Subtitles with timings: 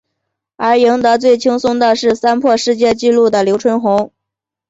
[0.55, 4.11] 而赢得最轻松的是三破世界纪录的刘春红。